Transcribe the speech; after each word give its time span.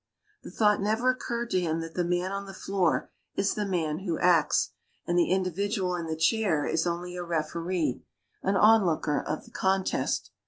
The 0.41 0.49
thought 0.49 0.81
never 0.81 1.11
occurred 1.11 1.51
to 1.51 1.59
him 1.59 1.79
that 1.81 1.93
the 1.93 2.03
man 2.03 2.31
on 2.31 2.47
the 2.47 2.55
floor 2.55 3.11
is 3.35 3.53
the 3.53 3.67
man 3.67 3.99
who 3.99 4.17
acts, 4.17 4.71
and 5.05 5.15
the 5.15 5.29
individual 5.29 5.93
in 5.95 6.07
the 6.07 6.15
chair 6.15 6.65
is 6.65 6.87
only 6.87 7.15
a 7.15 7.23
referee, 7.23 8.01
an 8.41 8.55
onlooker 8.55 9.21
of 9.21 9.45
the 9.45 9.51
contest. 9.51 10.31